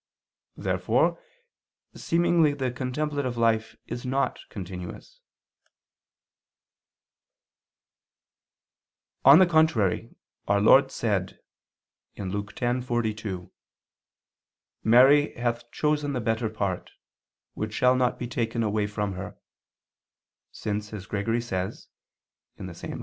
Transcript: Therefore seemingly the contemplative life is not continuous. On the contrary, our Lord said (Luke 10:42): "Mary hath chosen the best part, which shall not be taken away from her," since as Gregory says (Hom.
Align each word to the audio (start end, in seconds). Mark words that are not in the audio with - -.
Therefore 0.57 1.23
seemingly 1.93 2.55
the 2.55 2.71
contemplative 2.71 3.37
life 3.37 3.75
is 3.85 4.03
not 4.03 4.39
continuous. 4.49 5.21
On 9.23 9.37
the 9.37 9.45
contrary, 9.45 10.15
our 10.47 10.59
Lord 10.59 10.89
said 10.89 11.39
(Luke 12.17 12.55
10:42): 12.55 13.51
"Mary 14.83 15.35
hath 15.35 15.71
chosen 15.71 16.13
the 16.13 16.19
best 16.21 16.51
part, 16.55 16.89
which 17.53 17.73
shall 17.75 17.95
not 17.95 18.17
be 18.17 18.27
taken 18.27 18.63
away 18.63 18.87
from 18.87 19.13
her," 19.13 19.37
since 20.51 20.93
as 20.93 21.05
Gregory 21.05 21.41
says 21.41 21.89
(Hom. 22.57 22.69